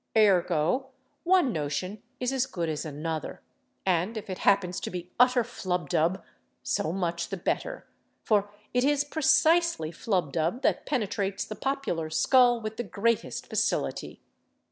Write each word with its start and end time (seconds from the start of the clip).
Ergo, 0.17 0.87
one 1.23 1.53
notion 1.53 2.01
is 2.19 2.33
as 2.33 2.47
good 2.47 2.69
as 2.69 2.85
another, 2.85 3.43
and 3.85 4.17
if 4.17 4.31
it 4.31 4.39
happens 4.39 4.79
to 4.79 4.89
be 4.89 5.11
utter 5.19 5.43
flubdub, 5.43 6.23
so 6.63 6.91
much 6.91 7.29
the 7.29 7.37
better—for 7.37 8.49
it 8.73 8.83
is 8.83 9.03
precisely 9.03 9.91
flubdub 9.91 10.63
that 10.63 10.87
penetrates 10.87 11.45
the 11.45 11.55
popular 11.55 12.09
skull 12.09 12.59
with 12.59 12.77
the 12.77 12.83
greatest 12.83 13.45
facility. 13.45 14.19